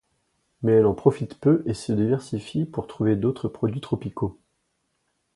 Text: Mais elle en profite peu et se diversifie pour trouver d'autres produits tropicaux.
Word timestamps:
Mais 0.63 0.71
elle 0.71 0.87
en 0.87 0.95
profite 0.95 1.39
peu 1.39 1.61
et 1.67 1.75
se 1.75 1.91
diversifie 1.93 2.65
pour 2.65 2.87
trouver 2.87 3.15
d'autres 3.15 3.47
produits 3.47 3.81
tropicaux. 3.81 4.35